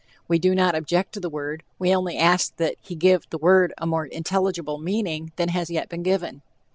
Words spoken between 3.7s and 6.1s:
a more intelligible meaning than has yet been